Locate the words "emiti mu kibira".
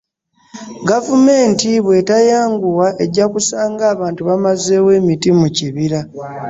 4.99-5.99